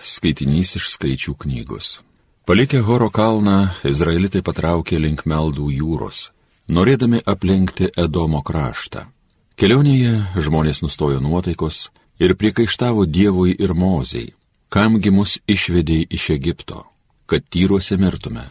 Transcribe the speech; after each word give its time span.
Skaitinys 0.00 0.78
iš 0.78 0.86
skaičių 0.94 1.34
knygos. 1.36 2.00
Palikę 2.48 2.80
Horo 2.80 3.10
kalną, 3.12 3.68
izraelitai 3.84 4.40
patraukė 4.40 4.96
link 4.96 5.26
Meldų 5.28 5.68
jūros, 5.76 6.30
norėdami 6.72 7.20
aplenkti 7.28 7.90
Edomo 8.00 8.40
kraštą. 8.40 9.04
Kelionėje 9.60 10.14
žmonės 10.40 10.80
nustojo 10.80 11.20
nuotaikos 11.20 11.90
ir 12.18 12.34
priekaištavo 12.40 13.04
Dievui 13.04 13.52
ir 13.60 13.76
Mozei, 13.76 14.32
kamgi 14.72 15.12
mus 15.12 15.36
išvedė 15.44 16.00
iš 16.08 16.30
Egipto, 16.38 16.86
kad 17.28 17.44
tyruose 17.52 18.00
mirtume. 18.00 18.48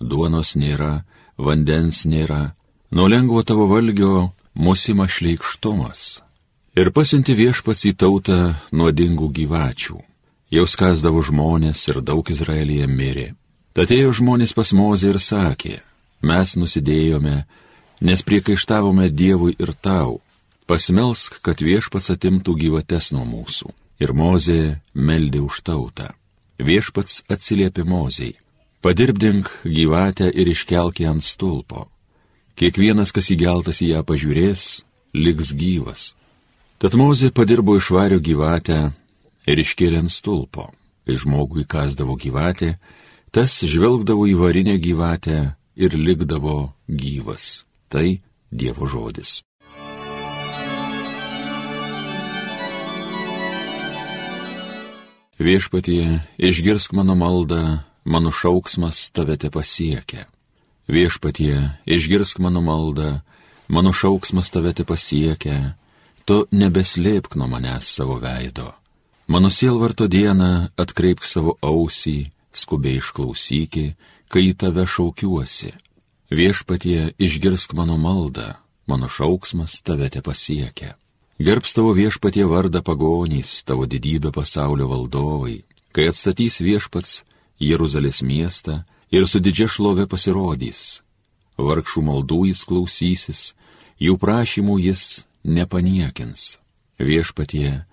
Duonos 0.00 0.56
nėra, 0.56 1.04
vandens 1.36 2.06
nėra, 2.08 2.54
nuo 2.90 3.12
lengvo 3.12 3.44
tavo 3.44 3.68
valgio 3.68 4.30
musima 4.54 5.04
šleikštumas. 5.04 6.22
Ir 6.80 6.94
pasiunti 6.96 7.36
viešpats 7.36 7.84
į 7.92 7.96
tautą 8.00 8.38
nuodingų 8.72 9.34
gyvačių 9.36 10.07
jau 10.50 10.64
skasdavo 10.66 11.22
žmonės 11.24 11.84
ir 11.90 12.00
daug 12.04 12.30
Izraelyje 12.30 12.86
mirė. 12.88 13.28
Tad 13.76 13.92
ėjo 13.94 14.14
žmonės 14.20 14.54
pas 14.56 14.72
Mozę 14.74 15.12
ir 15.12 15.20
sakė, 15.22 15.76
mes 16.24 16.56
nusidėjome, 16.58 17.44
nes 18.02 18.24
priekaištavome 18.26 19.10
Dievui 19.10 19.54
ir 19.58 19.74
tau, 19.74 20.18
pasmelsk, 20.66 21.38
kad 21.44 21.62
viešpats 21.62 22.10
atimtų 22.14 22.56
gyvates 22.64 23.12
nuo 23.14 23.26
mūsų. 23.28 23.70
Ir 23.98 24.14
Mozė 24.14 24.78
meldė 24.94 25.42
už 25.42 25.62
tautą. 25.66 26.12
Viešpats 26.58 27.24
atsiliepė 27.30 27.84
Mozei, 27.86 28.36
padirbdink 28.82 29.50
gyvatę 29.64 30.30
ir 30.30 30.50
iškelk 30.50 31.00
ją 31.02 31.16
ant 31.16 31.26
stulpo. 31.26 31.88
Kiekvienas, 32.58 33.12
kas 33.14 33.30
įgeltas 33.30 33.82
į 33.82 33.92
ją 33.92 34.02
pažiūrės, 34.06 34.62
liks 35.14 35.52
gyvas. 35.54 36.12
Tad 36.78 36.94
Mozė 36.98 37.30
padirbo 37.34 37.76
išvario 37.78 38.18
gyvatę 38.22 38.90
ir 39.48 39.64
iškėlė 39.64 40.04
ant 40.04 40.12
stulpo. 40.12 40.68
Kai 41.08 41.16
žmogui 41.16 41.64
kasdavo 41.64 42.18
gyvatė, 42.20 42.76
tas 43.32 43.54
žvelgdavo 43.64 44.28
į 44.28 44.36
varinę 44.36 44.76
gyvatę 44.76 45.38
ir 45.76 45.96
likdavo 45.96 46.74
gyvas. 46.88 47.64
Tai 47.88 48.20
Dievo 48.50 48.88
žodis. 48.88 49.42
Viešpatie, 55.38 56.24
išgirsk 56.40 56.96
mano 56.96 57.14
maldą, 57.14 57.84
mano 58.04 58.32
šauksmas 58.32 59.12
tave 59.14 59.36
te 59.36 59.52
pasiekia. 59.54 60.26
Viešpatie, 60.88 61.78
išgirsk 61.86 62.40
mano 62.42 62.64
maldą, 62.64 63.20
mano 63.68 63.92
šauksmas 63.92 64.50
tave 64.50 64.72
te 64.72 64.88
pasiekia, 64.88 65.76
tu 66.24 66.48
nebeslėpk 66.50 67.36
nuo 67.36 67.46
manęs 67.52 67.86
savo 67.86 68.18
veido. 68.18 68.77
Mano 69.28 69.50
sielvarto 69.50 70.06
dieną 70.08 70.72
atkreipk 70.80 71.26
savo 71.28 71.58
ausį, 71.60 72.30
skubiai 72.48 72.96
išklausyki, 72.96 73.90
kai 74.32 74.42
į 74.48 74.54
tave 74.56 74.86
šaukiuosi. 74.88 75.74
Viešpatie 76.32 77.12
išgirsk 77.20 77.74
mano 77.76 77.98
maldą, 78.00 78.54
mano 78.88 79.04
šauksmas 79.04 79.82
tave 79.84 80.08
te 80.08 80.22
pasiekia. 80.24 80.94
Gerbs 81.36 81.76
tavo 81.76 81.92
viešpatie 81.92 82.46
vardą 82.48 82.80
pagonys, 82.80 83.50
tavo 83.68 83.84
didybę 83.84 84.32
pasaulio 84.32 84.88
valdovai, 84.88 85.60
kai 85.92 86.08
atstatys 86.08 86.62
viešpats 86.64 87.20
Jeruzalės 87.60 88.22
miestą 88.24 88.80
ir 89.12 89.28
su 89.28 89.44
didžia 89.44 89.68
šlove 89.68 90.08
pasirodys. 90.08 91.02
Vargšų 91.60 92.00
maldų 92.08 92.40
jis 92.48 92.64
klausysis, 92.64 93.40
jų 94.00 94.16
prašymų 94.16 94.80
jis 94.88 95.04
nepaniekins. 95.44 96.56
Viešpatie, 96.96 97.84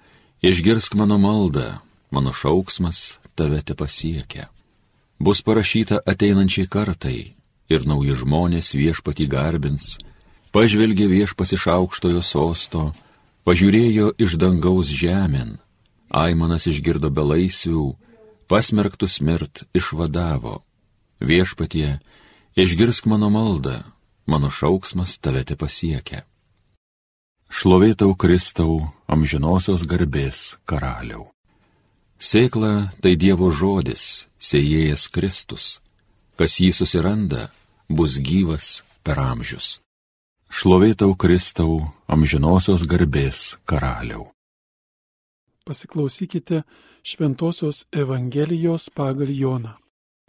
Išgirsk 0.41 0.95
mano 0.95 1.17
maldą, 1.17 1.79
mano 2.11 2.33
šauksmas 2.33 3.19
tave 3.35 3.61
te 3.61 3.75
pasiekia. 3.75 4.49
Bus 5.19 5.41
parašyta 5.41 6.01
ateinančiai 6.05 6.67
kartai 6.67 7.35
ir 7.71 7.85
nauji 7.87 8.15
žmonės 8.19 8.75
viešpati 8.75 9.27
garbins, 9.31 9.95
pažvelgė 10.51 11.07
viešpats 11.09 11.55
iš 11.55 11.67
aukštojo 11.71 12.21
sosto, 12.21 12.91
pažiūrėjo 13.47 14.11
iš 14.19 14.35
dangaus 14.41 14.91
žemėn, 14.91 15.57
Aimanas 16.15 16.67
išgirdo 16.69 17.09
belaisvių, 17.09 17.95
pasmerktus 18.47 19.19
mirt 19.19 19.65
išvadavo. 19.73 20.61
Viešpatie, 21.19 21.99
išgirsk 22.55 23.09
mano 23.09 23.31
maldą, 23.33 23.81
mano 24.29 24.51
šauksmas 24.53 25.17
tave 25.17 25.43
te 25.43 25.57
pasiekia. 25.59 26.23
Šlovėtau 27.49 28.15
Kristau, 28.17 28.89
amžinosios 29.07 29.85
garbės 29.85 30.57
karaliau. 30.65 31.29
Sėkla 32.17 32.89
tai 33.03 33.15
Dievo 33.19 33.51
žodis, 33.51 34.27
sėjėjas 34.39 35.07
Kristus. 35.13 35.65
Kas 36.35 36.57
jį 36.59 36.71
susiranda, 36.73 37.51
bus 37.89 38.17
gyvas 38.19 38.83
per 39.03 39.19
amžius. 39.21 39.79
Šlovėtau 40.49 41.15
Kristau, 41.15 41.91
amžinosios 42.07 42.85
garbės 42.89 43.57
karaliau. 43.65 44.31
Pasiklausykite 45.65 46.63
Šventojios 47.05 47.85
Evangelijos 47.93 48.89
pagal 48.89 49.29
Joną. 49.29 49.75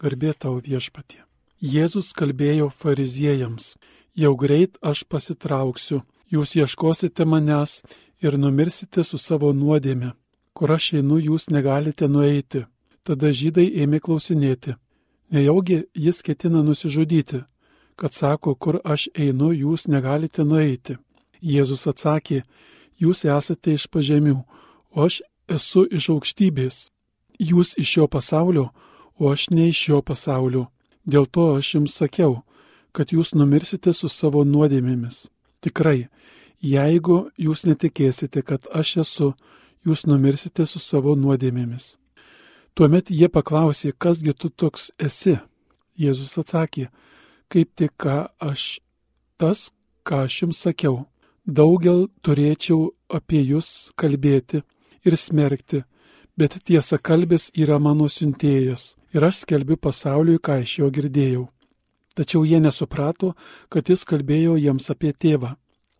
Garbė 0.00 0.34
tau 0.37 0.60
viešpatie. 0.60 1.22
Jėzus 1.60 2.12
kalbėjo 2.12 2.69
fariziejams, 2.69 3.77
jau 4.12 4.34
greit 4.37 4.77
aš 4.84 5.04
pasitrauksiu 5.09 6.03
jūs 6.33 6.57
ieškosite 6.57 7.25
manęs 7.25 7.83
ir 8.23 8.39
numirsite 8.39 9.05
su 9.05 9.19
savo 9.19 9.53
nuodėme. 9.53 10.13
Kur 10.57 10.73
aš 10.73 10.95
einu, 11.01 11.19
jūs 11.21 11.51
negalite 11.53 12.09
nueiti. 12.09 12.65
Tada 13.05 13.31
žydai 13.31 13.67
ėmė 13.83 14.01
klausinėti. 14.01 14.75
Nejaugi 15.31 15.85
jis 15.95 16.23
ketina 16.23 16.63
nusižudyti, 16.63 17.43
kad 17.97 18.13
sako, 18.13 18.55
kur 18.55 18.81
aš 18.85 19.09
einu, 19.15 19.53
jūs 19.53 19.87
negalite 19.89 20.45
nueiti. 20.45 20.97
Jėzus 21.43 21.87
atsakė, 21.91 22.43
jūs 22.99 23.25
esate 23.25 23.77
iš 23.77 23.87
pažemių, 23.93 24.39
o 24.95 25.07
aš 25.07 25.21
esu 25.49 25.85
iš 25.91 26.11
aukštybės. 26.15 26.91
Jūs 27.39 27.75
iš 27.77 27.93
šio 27.93 28.07
pasaulio, 28.09 28.71
o 29.21 29.31
aš 29.31 29.51
ne 29.51 29.69
iš 29.69 29.83
šio 29.87 30.03
pasaulio. 30.03 30.67
Dėl 31.05 31.27
to 31.27 31.57
aš 31.59 31.75
jums 31.75 31.95
sakiau, 32.01 32.43
kad 32.93 33.13
jūs 33.13 33.35
numirsite 33.37 33.93
su 33.93 34.09
savo 34.09 34.45
nuodėmėmis. 34.45 35.27
Tikrai, 35.66 36.06
jeigu 36.62 37.27
jūs 37.43 37.65
netikėsite, 37.66 38.43
kad 38.47 38.69
aš 38.71 38.97
esu, 39.03 39.32
jūs 39.87 40.04
numirsite 40.06 40.66
su 40.66 40.78
savo 40.78 41.16
nuodėmėmis. 41.19 41.97
Tuomet 42.77 43.10
jie 43.10 43.27
paklausė, 43.32 43.91
kasgi 43.99 44.34
tu 44.37 44.50
toks 44.50 44.91
esi. 45.00 45.38
Jėzus 45.97 46.37
atsakė, 46.38 46.91
kaip 47.49 47.71
tik 47.75 47.94
ką 47.99 48.28
aš, 48.38 48.78
tas, 49.41 49.71
ką 50.06 50.27
aš 50.27 50.43
jums 50.43 50.60
sakiau. 50.60 51.06
Daugel 51.47 52.06
turėčiau 52.22 52.93
apie 53.09 53.41
jūs 53.41 53.93
kalbėti 53.97 54.60
ir 55.06 55.16
smerkti, 55.16 55.83
bet 56.37 56.59
tiesa 56.69 56.98
kalbės 56.98 57.48
yra 57.56 57.78
mano 57.81 58.10
siuntėjas 58.12 58.94
ir 59.16 59.25
aš 59.25 59.43
skelbiu 59.47 59.81
pasauliui, 59.81 60.38
ką 60.38 60.60
iš 60.62 60.78
jo 60.83 60.91
girdėjau. 60.93 61.47
Tačiau 62.16 62.47
jie 62.49 62.60
nesuprato, 62.65 63.34
kad 63.69 63.91
jis 63.93 64.06
kalbėjo 64.09 64.56
jiems 64.56 64.88
apie 64.93 65.12
tėvą. 65.12 65.53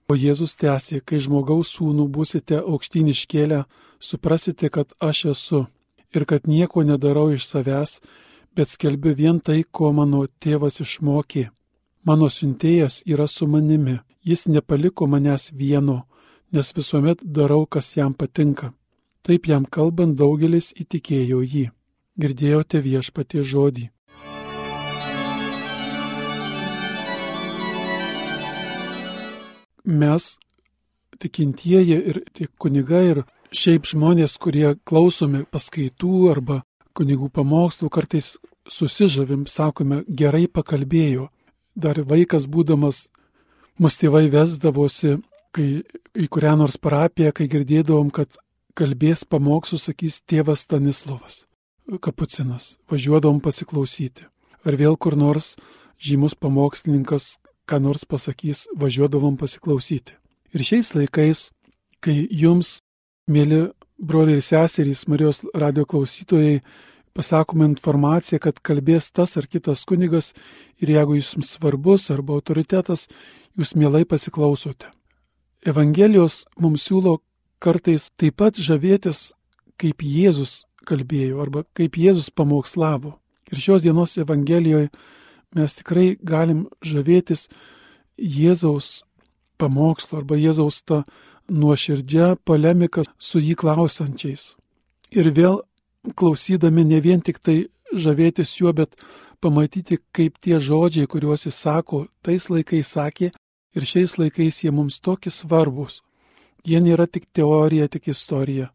O 0.09 0.15
Jėzus 0.16 0.54
tęsė, 0.56 1.03
kai 1.04 1.19
žmogaus 1.21 1.75
sūnų 1.77 2.06
busite 2.09 2.60
aukštyn 2.62 3.10
iškėlę, 3.12 3.65
suprasite, 4.00 4.71
kad 4.71 4.94
aš 5.03 5.25
esu 5.34 5.66
ir 6.15 6.25
kad 6.25 6.47
nieko 6.49 6.84
nedarau 6.87 7.28
iš 7.34 7.44
savęs, 7.50 7.99
bet 8.56 8.71
skelbiu 8.72 9.12
vien 9.19 9.41
tai, 9.41 9.65
ko 9.71 9.93
mano 9.93 10.25
tėvas 10.41 10.81
išmokė. 10.81 11.50
Mano 12.06 12.31
siuntėjas 12.31 13.03
yra 13.04 13.27
su 13.27 13.48
manimi, 13.50 13.98
jis 14.22 14.47
nepaliko 14.47 15.09
manęs 15.10 15.50
vieno, 15.53 16.04
nes 16.54 16.72
visuomet 16.77 17.25
darau, 17.25 17.66
kas 17.66 17.97
jam 17.98 18.15
patinka. 18.15 18.72
Taip 19.27 19.50
jam 19.50 19.66
kalbant 19.66 20.16
daugelis 20.16 20.71
įtikėjo 20.78 21.43
jį. 21.43 21.66
Girdėjote 22.16 22.80
viešpatie 22.80 23.42
žodį. 23.42 23.91
Mes, 29.86 30.36
tikintieji 31.18 31.98
ir 32.12 32.21
tiek 32.34 32.50
kunigai 32.59 33.04
ir 33.12 33.22
šiaip 33.54 33.86
žmonės, 33.88 34.36
kurie 34.42 34.74
klausomi 34.84 35.44
paskaitų 35.50 36.30
arba 36.33 36.62
kunigų 36.97 37.30
pamokslų, 37.33 37.91
kartais 37.92 38.36
susižavim, 38.68 39.47
sakome, 39.47 40.03
gerai 40.09 40.47
pakalbėjo. 40.48 41.30
Dar 41.77 42.00
vaikas 42.09 42.47
būdamas, 42.48 43.06
mus 43.78 43.98
tėvai 44.00 44.27
vesdavosi, 44.33 45.18
kai 45.53 45.84
į 46.16 46.28
kurią 46.33 46.56
nors 46.60 46.78
parapiją, 46.80 47.33
kai 47.36 47.48
girdėdavom, 47.53 48.10
kad 48.10 48.38
kalbės 48.77 49.24
pamokslų, 49.28 49.78
sakys 49.80 50.21
tėvas 50.24 50.65
Stanislavas, 50.66 51.44
kapucinas, 52.00 52.77
važiuodavom 52.91 53.41
pasiklausyti. 53.44 54.27
Ar 54.66 54.77
vėl 54.77 54.97
kur 54.98 55.16
nors 55.16 55.54
žymus 56.03 56.34
pamokslininkas 56.34 57.36
ką 57.66 57.80
nors 57.83 58.07
pasakys, 58.09 58.66
važiuodavom 58.78 59.36
pasiklausyti. 59.41 60.15
Ir 60.54 60.63
šiais 60.65 60.92
laikais, 60.95 61.51
kai 62.01 62.27
jums, 62.30 62.80
mėly 63.27 63.66
broliai 63.98 64.39
ir 64.41 64.45
seserys, 64.47 65.07
Marijos 65.10 65.42
radio 65.54 65.84
klausytojai, 65.89 66.60
pasakome 67.16 67.66
informaciją, 67.71 68.41
kad 68.45 68.60
kalbės 68.60 69.10
tas 69.10 69.36
ar 69.41 69.48
kitas 69.48 69.84
kunigas 69.89 70.33
ir 70.80 70.92
jeigu 70.92 71.16
jums 71.18 71.57
svarbus 71.57 72.10
arba 72.15 72.36
autoritetas, 72.36 73.07
jūs 73.57 73.74
mielai 73.74 74.04
pasiklausote. 74.04 74.92
Evangelijos 75.66 76.45
mums 76.60 76.84
siūlo 76.86 77.19
kartais 77.59 78.10
taip 78.21 78.36
pat 78.39 78.60
žavėtis, 78.60 79.33
kaip 79.80 80.04
Jėzus 80.04 80.65
kalbėjo 80.86 81.41
arba 81.42 81.65
kaip 81.77 81.97
Jėzus 81.98 82.30
pamokslavo. 82.30 83.16
Ir 83.51 83.62
šios 83.62 83.86
dienos 83.86 84.16
Evangelijoje 84.19 84.91
mes 85.57 85.79
tikrai 85.79 86.09
galim 86.21 86.67
žavėtis 86.85 87.49
Jėzaus 88.17 89.03
pamokslo 89.61 90.21
arba 90.21 90.39
Jėzaus 90.41 90.83
tą 90.85 91.03
nuoširdžią 91.49 92.37
polemiką 92.45 93.05
su 93.19 93.41
jį 93.41 93.55
klausančiais. 93.61 94.55
Ir 95.13 95.31
vėl 95.33 95.63
klausydami 96.17 96.85
ne 96.85 97.01
vien 97.01 97.21
tik 97.21 97.39
tai 97.39 97.67
žavėtis 97.95 98.57
juo, 98.61 98.73
bet 98.73 98.97
pamatyti, 99.41 99.99
kaip 100.13 100.39
tie 100.43 100.59
žodžiai, 100.61 101.07
kuriuos 101.07 101.47
jis 101.47 101.59
sako, 101.67 102.07
tais 102.23 102.49
laikais 102.51 102.93
sakė 102.97 103.33
ir 103.77 103.89
šiais 103.91 104.17
laikais 104.19 104.63
jie 104.65 104.73
mums 104.73 105.01
tokie 105.01 105.31
svarbus. 105.31 106.03
Jie 106.67 106.81
nėra 106.83 107.07
tik 107.07 107.29
teorija, 107.33 107.87
tik 107.89 108.09
istorija. 108.11 108.73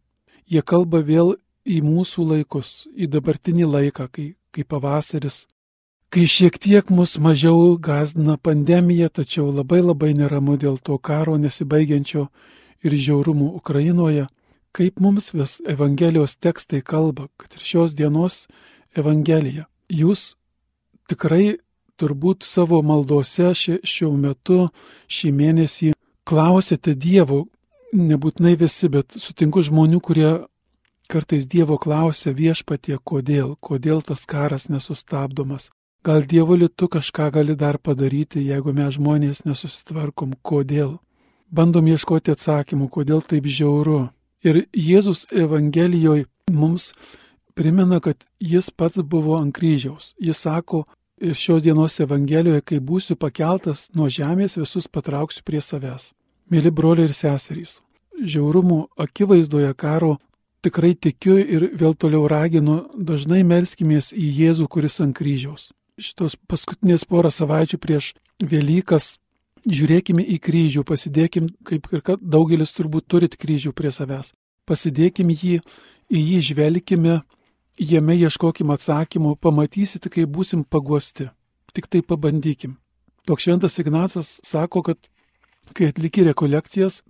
Jie 0.48 0.62
kalba 0.64 1.02
vėl 1.04 1.36
į 1.68 1.82
mūsų 1.84 2.28
laikus, 2.30 2.88
į 2.96 3.10
dabartinį 3.12 3.68
laiką, 3.68 4.08
kai, 4.08 4.28
kai 4.52 4.64
pavasaris, 4.64 5.46
kai 6.12 6.28
šiek 6.28 6.58
tiek 6.60 6.90
mus 6.92 7.16
mažiau 7.24 7.78
gazdina 7.80 8.36
pandemija, 8.38 9.08
tačiau 9.10 9.48
labai 9.48 9.80
labai 9.80 10.12
neramu 10.14 10.58
dėl 10.60 10.76
to 10.84 10.98
karo 11.00 11.38
nesibaigiančio 11.40 12.26
ir 12.84 12.96
žiaurumų 13.06 13.48
Ukrainoje, 13.56 14.28
kaip 14.76 15.00
mums 15.00 15.32
vis 15.32 15.62
Evangelijos 15.64 16.36
tekstai 16.36 16.82
kalba, 16.84 17.30
kad 17.40 17.56
ir 17.56 17.64
šios 17.64 17.96
dienos 17.96 18.48
Evangelija. 18.92 19.70
Jūs 19.88 20.36
tikrai 21.08 21.62
turbūt 21.96 22.44
savo 22.44 22.82
maldose 22.84 23.54
ši, 23.56 23.80
šiuo 23.80 24.12
metu, 24.20 24.68
šį 25.08 25.32
mėnesį 25.40 25.94
klausėte 26.28 26.92
Dievo, 26.92 27.46
nebūtinai 27.96 28.58
visi, 28.60 28.92
bet 28.92 29.16
sutinku 29.16 29.64
žmonių, 29.64 30.04
kurie 30.04 30.32
kartais 31.12 31.48
Dievo 31.48 31.80
klausia 31.80 32.36
viešpatie, 32.36 32.98
kodėl, 33.00 33.56
kodėl 33.64 34.04
tas 34.04 34.28
karas 34.28 34.68
nesustabdomas. 34.68 35.72
Gal 36.04 36.24
Dievo 36.26 36.56
litu 36.56 36.88
kažką 36.88 37.30
gali 37.32 37.56
dar 37.56 37.78
padaryti, 37.78 38.42
jeigu 38.42 38.74
mes 38.74 38.96
žmonės 38.96 39.44
nesusitvarkom, 39.46 40.32
kodėl 40.42 40.96
bandom 41.54 41.86
ieškoti 41.92 42.34
atsakymų, 42.34 42.88
kodėl 42.90 43.20
taip 43.22 43.46
žiauru. 43.46 44.08
Ir 44.42 44.64
Jėzus 44.74 45.28
Evangelijoje 45.30 46.26
mums 46.50 46.88
primena, 47.54 48.00
kad 48.02 48.26
jis 48.40 48.72
pats 48.74 49.04
buvo 49.06 49.36
ant 49.38 49.54
kryžiaus. 49.54 50.16
Jis 50.18 50.42
sako 50.42 50.88
ir 51.22 51.38
šios 51.38 51.62
dienos 51.68 52.00
Evangelijoje, 52.02 52.64
kai 52.66 52.80
būsiu 52.80 53.14
pakeltas 53.16 53.92
nuo 53.94 54.10
žemės, 54.10 54.58
visus 54.58 54.88
patrauksiu 54.90 55.44
prie 55.46 55.62
savęs. 55.62 56.16
Mėly 56.50 56.72
broliai 56.74 57.12
ir 57.12 57.14
seserys, 57.14 57.76
žiaurumų 58.18 58.80
akivaizdoje 59.06 59.70
karo 59.78 60.16
tikrai 60.66 60.96
tikiu 60.96 61.38
ir 61.38 61.68
vėl 61.78 61.94
toliau 61.94 62.26
raginu, 62.26 62.88
dažnai 62.98 63.44
melskimės 63.46 64.10
į 64.18 64.34
Jėzų, 64.40 64.66
kuris 64.66 64.98
ant 65.06 65.14
kryžiaus. 65.14 65.70
Šitos 66.02 66.38
paskutinės 66.50 67.06
porą 67.06 67.30
savaičių 67.34 67.78
prieš 67.82 68.14
Velykas 68.42 69.16
Žiūrėkime 69.62 70.24
į 70.26 70.40
kryžių, 70.42 70.82
pasidėkim, 70.90 71.52
kaip 71.62 71.86
ir 71.94 72.02
kad 72.02 72.22
daugelis 72.22 72.74
turbūt 72.74 73.06
turit 73.06 73.36
kryžių 73.38 73.76
prie 73.78 73.92
savęs. 73.94 74.34
Pasidėkim 74.66 75.30
jį, 75.30 75.60
į 76.10 76.22
jį 76.22 76.40
žvelgime, 76.50 77.20
jame 77.78 78.16
ieškokim 78.18 78.74
atsakymų, 78.74 79.36
pamatysite, 79.38 80.10
kai 80.10 80.26
būsim 80.26 80.64
paguosti. 80.66 81.30
Tik 81.78 81.88
tai 81.94 82.02
pabandykim. 82.02 82.80
Toks 83.30 83.46
šventas 83.46 83.78
Ignacas 83.78 84.40
sako, 84.42 84.82
kad 84.82 84.98
kai 85.78 85.92
atlikė 85.92 86.26
rekolekcijas, 86.32 87.04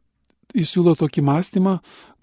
jis 0.51 0.75
siūlo 0.75 0.97
tokį 0.99 1.23
mąstymą, 1.23 1.77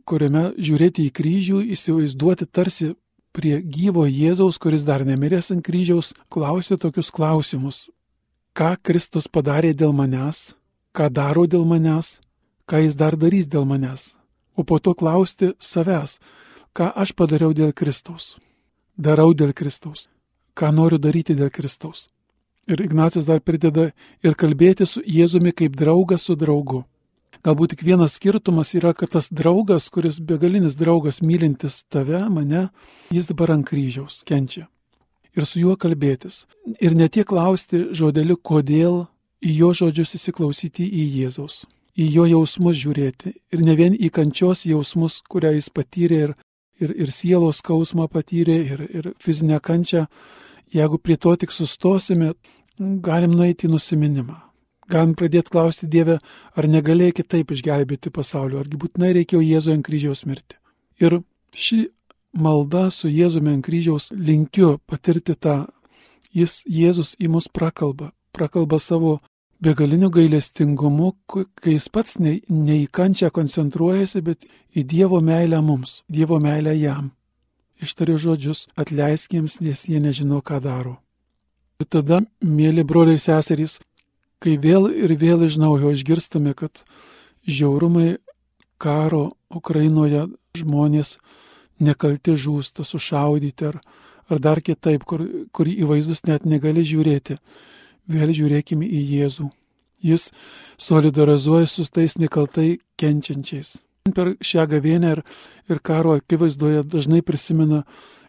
kuriame 0.04 0.50
žiūrėti 0.60 1.08
į 1.08 1.14
kryžių, 1.16 1.62
įsivaizduoti 1.72 2.44
tarsi 2.52 2.92
prie 3.38 3.60
gyvo 3.62 4.06
Jėzaus, 4.10 4.58
kuris 4.58 4.82
dar 4.88 5.04
nemiręs 5.06 5.52
ant 5.54 5.62
kryžiaus, 5.62 6.10
klausė 6.32 6.78
tokius 6.82 7.12
klausimus. 7.14 7.86
Ką 8.58 8.74
Kristus 8.82 9.30
padarė 9.30 9.70
dėl 9.78 9.94
manęs, 9.94 10.56
ką 10.90 11.06
daro 11.14 11.46
dėl 11.46 11.62
manęs, 11.62 12.18
ką 12.66 12.82
jis 12.82 12.98
dar 12.98 13.14
darys 13.14 13.46
dėl 13.46 13.64
manęs, 13.68 14.16
o 14.58 14.64
po 14.66 14.80
to 14.82 14.96
klausti 14.98 15.52
savęs, 15.62 16.18
ką 16.74 16.90
aš 16.90 17.14
padariau 17.14 17.54
dėl 17.54 17.70
Kristaus, 17.72 18.36
darau 18.98 19.30
dėl 19.34 19.54
Kristaus, 19.54 20.08
ką 20.58 20.72
noriu 20.74 20.98
daryti 20.98 21.38
dėl 21.38 21.54
Kristaus. 21.54 22.08
Ir 22.68 22.82
Ignacijas 22.84 23.24
dar 23.30 23.40
prideda 23.40 23.92
ir 24.20 24.34
kalbėti 24.34 24.84
su 24.86 25.00
Jėzumi 25.00 25.54
kaip 25.56 25.78
draugas 25.78 26.26
su 26.28 26.34
draugu. 26.36 26.82
Galbūt 27.46 27.74
tik 27.74 27.84
vienas 27.86 28.16
skirtumas 28.18 28.74
yra, 28.74 28.94
kad 28.94 29.12
tas 29.14 29.30
draugas, 29.30 29.90
kuris 29.94 30.18
begalinis 30.18 30.74
draugas 30.78 31.22
mylintis 31.22 31.84
tave, 31.86 32.24
mane, 32.32 32.68
jis 33.14 33.30
dabar 33.30 33.54
ant 33.54 33.68
kryžiaus 33.68 34.24
kenčia 34.26 34.66
ir 35.38 35.46
su 35.46 35.62
juo 35.62 35.76
kalbėtis. 35.78 36.44
Ir 36.82 36.96
ne 36.98 37.08
tiek 37.08 37.26
klausti 37.28 37.88
žodeliu, 37.96 38.36
kodėl, 38.36 39.06
į 39.44 39.54
jo 39.60 39.70
žodžius 39.82 40.16
įsiklausyti 40.18 40.86
į 40.86 41.04
Jėzaus, 41.20 41.62
į 41.98 42.08
jo 42.16 42.26
jausmus 42.32 42.78
žiūrėti 42.80 43.34
ir 43.54 43.62
ne 43.62 43.76
vien 43.78 43.94
į 43.94 44.10
kančios 44.14 44.66
jausmus, 44.66 45.20
kurią 45.30 45.54
jis 45.54 45.70
patyrė 45.70 46.20
ir, 46.26 46.34
ir, 46.82 46.94
ir 47.06 47.14
sielos 47.14 47.62
skausmą 47.62 48.08
patyrė 48.10 48.58
ir, 48.74 48.84
ir 48.90 49.10
fizinę 49.22 49.60
kančią. 49.62 50.06
Jeigu 50.74 50.98
prie 51.00 51.16
to 51.16 51.32
tik 51.38 51.54
sustosime, 51.54 52.34
galim 52.78 53.32
nueiti 53.32 53.68
į 53.68 53.72
nusiminimą. 53.72 54.47
Galim 54.88 55.14
pradėti 55.18 55.52
klausti 55.52 55.88
Dievę, 55.90 56.18
ar 56.56 56.68
negalėjai 56.68 57.18
kitaip 57.20 57.52
išgelbėti 57.52 58.12
pasaulio, 58.14 58.62
argi 58.62 58.80
būtinai 58.80 59.12
reikėjo 59.18 59.42
Jėzui 59.44 59.74
ant 59.76 59.84
kryžiaus 59.84 60.24
mirti. 60.24 60.56
Ir 61.00 61.20
ši 61.52 61.90
malda 62.32 62.88
su 62.94 63.10
Jėzumi 63.12 63.52
ant 63.56 63.66
kryžiaus 63.66 64.08
linkiu 64.12 64.78
patirti 64.88 65.36
tą, 65.36 65.66
jis 66.32 66.62
Jėzus 66.64 67.16
į 67.20 67.28
mus 67.34 67.48
prakalba, 67.52 68.12
prakalba 68.32 68.78
savo 68.80 69.18
begaliniu 69.60 70.08
gailestingumu, 70.14 71.12
kai 71.28 71.74
jis 71.74 71.88
pats 71.92 72.18
ne, 72.22 72.38
ne 72.48 72.78
į 72.84 72.88
kančią 72.94 73.30
koncentruojasi, 73.34 74.22
bet 74.22 74.46
į 74.72 74.86
Dievo 74.88 75.20
meilę 75.24 75.60
mums, 75.64 76.02
Dievo 76.08 76.38
meilę 76.40 76.76
jam. 76.78 77.12
Ištariu 77.82 78.16
žodžius, 78.18 78.66
atleiskiems, 78.78 79.60
nes 79.62 79.84
jie 79.86 80.00
nežino, 80.02 80.40
ką 80.42 80.58
daro. 80.62 80.96
Ir 81.78 81.86
tada, 81.86 82.22
mėly 82.42 82.82
broliai 82.82 83.18
ir 83.18 83.22
seserys, 83.22 83.78
kai 84.42 84.56
vėl 84.60 84.88
ir 84.90 85.14
vėl 85.18 85.44
iš 85.46 85.58
naujo 85.60 85.92
išgirstame, 85.94 86.54
kad 86.54 86.84
žiaurumai 87.46 88.18
karo 88.78 89.34
Ukrainoje 89.50 90.28
žmonės 90.58 91.16
nekalti 91.82 92.34
žūsta, 92.38 92.84
sušaudyti 92.84 93.70
ar, 93.70 93.80
ar 94.30 94.42
dar 94.42 94.62
kitaip, 94.62 95.04
kur, 95.04 95.24
kur 95.52 95.70
į 95.70 95.88
vaizdus 95.90 96.24
net 96.26 96.46
negali 96.46 96.84
žiūrėti. 96.86 97.38
Vėl 98.08 98.32
žiūrėkime 98.34 98.86
į 98.86 99.02
Jėzų. 99.18 99.50
Jis 100.02 100.30
solidarizuoja 100.78 101.66
su 101.66 101.84
tais 101.90 102.14
nekaltai 102.18 102.78
kenčiančiais. 102.98 103.78
Per 104.14 104.36
šią 104.40 104.64
gavienę 104.70 105.10
ir, 105.16 105.24
ir 105.68 105.80
karo 105.84 106.14
akivaizdoje 106.16 106.84
dažnai 106.86 107.20
prisimena 107.26 107.82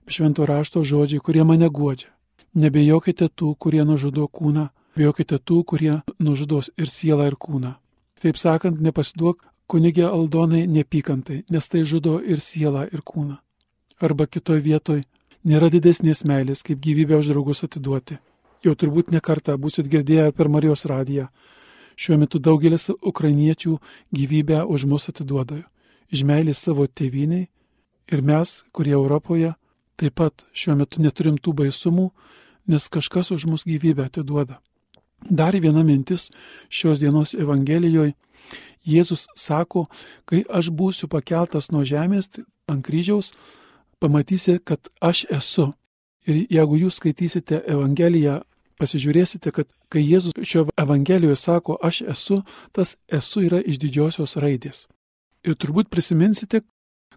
švento 0.09 0.47
rašto 0.49 0.83
žodžiai, 0.83 1.21
kurie 1.23 1.45
mane 1.45 1.69
godžia. 1.69 2.09
Nebejokite 2.57 3.29
tų, 3.29 3.53
kurie 3.61 3.85
nužudo 3.85 4.25
kūną, 4.27 4.69
bijokite 4.97 5.37
tų, 5.37 5.63
kurie 5.63 5.99
nužudo 6.19 6.61
ir 6.77 6.89
sielą, 6.89 7.27
ir 7.29 7.35
kūną. 7.35 7.75
Taip 8.19 8.37
sakant, 8.37 8.81
nepasiduok 8.81 9.45
kunigė 9.69 10.07
Aldonai 10.09 10.65
nepykantai, 10.67 11.43
nes 11.49 11.69
tai 11.69 11.85
žudo 11.85 12.17
ir 12.19 12.41
sielą, 12.41 12.87
ir 12.89 13.03
kūną. 13.05 13.37
Arba 14.01 14.25
kitoj 14.27 14.61
vietoj 14.65 15.03
nėra 15.45 15.69
didesnės 15.69 16.25
meilės, 16.25 16.63
kaip 16.65 16.81
gyvybę 16.81 17.19
už 17.19 17.31
draugus 17.33 17.63
atiduoti. 17.67 18.17
Jau 18.65 18.73
turbūt 18.75 19.13
nekartą 19.13 19.55
būsit 19.61 19.87
girdėję 19.87 20.31
per 20.35 20.49
Marijos 20.51 20.85
radiją. 20.89 21.29
Šiuo 21.99 22.17
metu 22.19 22.39
daugelis 22.39 22.89
ukrainiečių 22.91 23.77
gyvybę 24.15 24.63
už 24.65 24.85
mus 24.87 25.09
atiduoda. 25.11 25.61
Iš 26.11 26.23
meilės 26.27 26.63
savo 26.65 26.87
tėviniai 26.87 27.47
ir 28.11 28.23
mes, 28.25 28.63
kurie 28.73 28.95
Europoje, 28.97 29.53
taip 29.99 30.15
pat 30.15 30.45
šiuo 30.55 30.77
metu 30.79 31.03
neturim 31.03 31.37
tų 31.37 31.53
baisumų, 31.61 32.09
nes 32.67 32.89
kažkas 32.89 33.31
už 33.35 33.45
mus 33.51 33.67
gyvybę 33.67 34.07
atiduoda. 34.07 34.59
Dar 35.27 35.55
viena 35.59 35.83
mintis 35.83 36.29
šios 36.69 37.01
dienos 37.03 37.33
Evangelijoje 37.35 38.15
Jėzus 38.87 39.27
sako, 39.35 39.87
kai 40.25 40.43
aš 40.47 40.69
būsiu 40.71 41.09
pakeltas 41.11 41.69
nuo 41.71 41.83
žemės 41.83 42.29
ant 42.69 42.85
kryžiaus, 42.85 43.33
pamatysi, 43.99 44.59
kad 44.63 44.87
aš 45.01 45.25
esu. 45.29 45.71
Ir 46.27 46.45
jeigu 46.51 46.79
jūs 46.79 46.99
skaitysite 46.99 47.61
Evangeliją, 47.67 48.39
pasižiūrėsite, 48.79 49.51
kad 49.51 49.67
kai 49.91 50.03
Jėzus 50.05 50.37
šio 50.43 50.67
Evangelijoje 50.79 51.35
sako, 51.39 51.77
aš 51.83 52.01
esu, 52.15 52.41
tas 52.71 52.95
esu 53.07 53.43
yra 53.47 53.59
iš 53.59 53.79
didžiosios 53.81 54.37
raidės. 54.39 54.87
Ir 55.43 55.55
turbūt 55.59 55.91
prisiminsite, 55.91 56.63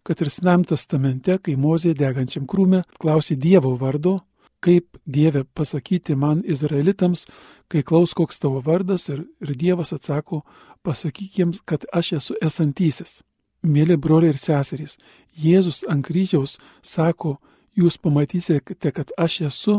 kad 0.02 0.21
ir 0.23 0.30
Senam 0.30 0.64
testamente, 0.66 1.38
kai 1.38 1.54
Mozė 1.59 1.94
degančiam 1.94 2.47
krūme 2.50 2.82
klausė 2.99 3.37
Dievo 3.38 3.75
vardo, 3.78 4.21
kaip 4.62 4.99
Dieve 5.04 5.42
pasakyti 5.45 6.14
man 6.14 6.40
izraelitams, 6.45 7.26
kai 7.69 7.83
klaus 7.83 8.14
koks 8.14 8.38
tavo 8.42 8.62
vardas 8.64 9.09
ir, 9.11 9.25
ir 9.42 9.54
Dievas 9.59 9.92
atsako, 9.97 10.42
pasakyk 10.87 11.38
jiems, 11.38 11.62
kad 11.64 11.85
aš 11.92 12.12
esu 12.19 12.38
esantysis. 12.42 13.21
Mėly 13.62 13.97
broliai 13.97 14.35
ir 14.35 14.38
seserys, 14.42 14.97
Jėzus 15.38 15.83
ant 15.88 16.04
kryžiaus 16.07 16.59
sako, 16.83 17.37
jūs 17.78 17.99
pamatysite, 18.02 18.90
kad 18.90 19.12
aš 19.19 19.40
esu, 19.49 19.76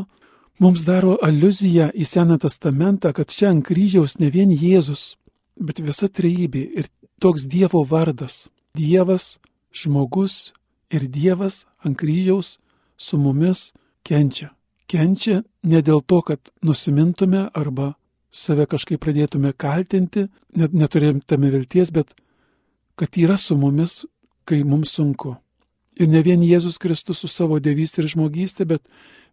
mums 0.59 0.85
daro 0.87 1.17
aluziją 1.21 1.89
į 1.93 2.07
Seną 2.07 2.39
testamentą, 2.39 3.11
kad 3.13 3.31
čia 3.31 3.51
ant 3.51 3.65
kryžiaus 3.67 4.17
ne 4.19 4.31
vien 4.31 4.51
Jėzus, 4.51 5.17
bet 5.59 5.83
visa 5.83 6.07
trejybė 6.07 6.63
ir 6.79 6.89
toks 7.21 7.45
Dievo 7.47 7.83
vardas. 7.83 8.47
Dievas, 8.73 9.37
žmogus 9.71 10.53
ir 10.89 11.07
Dievas 11.07 11.65
ant 11.83 11.99
kryžiaus 11.99 12.57
su 12.97 13.19
mumis 13.19 13.71
kenčia. 14.03 14.53
Kenčia 14.93 15.41
ne 15.65 15.79
dėl 15.81 16.03
to, 16.05 16.19
kad 16.21 16.51
nusimintume 16.61 17.47
arba 17.57 17.95
save 18.29 18.67
kažkaip 18.69 19.01
pradėtume 19.01 19.53
kaltinti, 19.57 20.27
net 20.53 20.73
neturėtume 20.77 21.49
vilties, 21.49 21.89
bet 21.89 22.13
kad 22.93 23.17
yra 23.17 23.39
su 23.41 23.57
mumis, 23.57 24.03
kai 24.45 24.61
mums 24.61 24.93
sunku. 24.93 25.33
Ir 25.97 26.09
ne 26.09 26.21
vien 26.25 26.45
Jėzus 26.45 26.77
Kristus 26.81 27.23
su 27.23 27.29
savo 27.29 27.57
dievystė 27.57 28.03
ir 28.03 28.11
žmogystė, 28.13 28.67
bet 28.69 28.85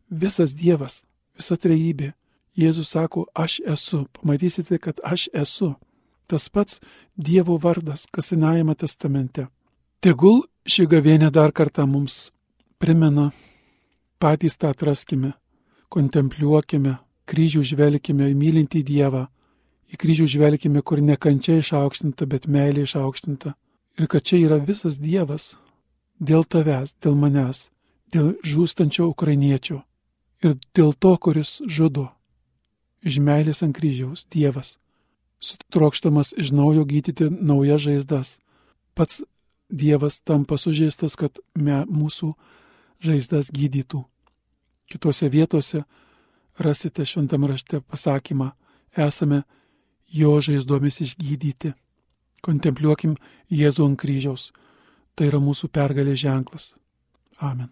visas 0.08 0.56
Dievas, 0.56 1.02
visa 1.36 1.56
trejybė. 1.60 2.14
Jėzus 2.56 2.90
sako, 2.96 3.26
aš 3.36 3.60
esu, 3.68 4.06
pamatysite, 4.16 4.80
kad 4.80 5.00
aš 5.04 5.28
esu. 5.32 5.74
Tas 6.28 6.48
pats 6.48 6.80
Dievo 7.16 7.58
vardas, 7.60 8.06
kas 8.08 8.32
Senajame 8.32 8.74
testamente. 8.80 9.48
Tegul 10.00 10.46
ši 10.64 10.88
gavienė 10.88 11.28
dar 11.30 11.52
kartą 11.52 11.84
mums 11.84 12.30
primena, 12.80 13.30
patys 14.20 14.56
tą 14.56 14.72
atraskime, 14.72 15.34
kontempliuokime, 15.90 16.96
kryžių 17.30 17.62
žvelgime 17.72 18.30
į 18.30 18.36
mylintį 18.38 18.82
Dievą, 18.86 19.26
į 19.90 19.98
kryžių 19.98 20.28
žvelgime, 20.30 20.82
kur 20.86 21.02
ne 21.02 21.16
kančia 21.18 21.58
išaukštinta, 21.60 22.26
bet 22.30 22.46
meilė 22.46 22.86
išaukštinta. 22.86 23.54
Ir 23.98 24.06
kad 24.10 24.24
čia 24.24 24.38
yra 24.46 24.60
visas 24.62 25.00
Dievas 25.02 25.56
dėl 26.22 26.46
tavęs, 26.46 26.94
dėl 27.02 27.16
manęs, 27.18 27.68
dėl 28.14 28.34
žūstančio 28.46 29.08
ukrainiečio 29.10 29.82
ir 30.44 30.56
dėl 30.76 30.94
to, 30.94 31.16
kuris 31.18 31.58
žudo 31.66 32.08
iš 33.04 33.18
meilės 33.24 33.62
ant 33.64 33.76
kryžiaus 33.76 34.26
Dievas, 34.32 34.76
sutrokštamas 35.40 36.34
iš 36.36 36.52
naujo 36.52 36.84
gydyti 36.88 37.30
naujas 37.30 37.84
žaizdas. 37.86 38.38
Pats 38.94 39.22
Dievas 39.70 40.20
tampa 40.20 40.58
sužeistas, 40.58 41.16
kad 41.16 41.38
me, 41.54 41.84
mūsų 41.86 42.34
žaizdas 43.00 43.52
gydytų. 43.54 44.04
Kitose 44.90 45.28
vietose 45.30 45.84
rasite 46.58 47.04
šventam 47.06 47.46
rašte 47.46 47.80
pasakymą, 47.80 48.50
esame 48.96 49.42
jo 50.10 50.40
žaizdomis 50.42 51.00
išgydyti. 51.06 51.72
Kontempliuokim 52.42 53.14
Jėzų 53.52 53.86
ant 53.90 54.00
kryžiaus. 54.00 54.50
Tai 55.14 55.28
yra 55.28 55.38
mūsų 55.42 55.68
pergalės 55.68 56.22
ženklas. 56.22 56.72
Amen. 57.38 57.68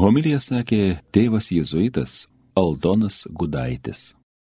Homilija 0.00 0.40
sakė 0.40 1.00
tėvas 1.12 1.50
jėzuitas 1.52 2.24
Aldonas 2.56 3.26
Gudaitis. 3.30 4.19